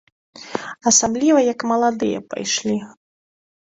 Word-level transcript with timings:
Асабліва 0.91 1.39
як 1.51 1.59
маладыя 1.73 2.25
пайшлі. 2.33 2.75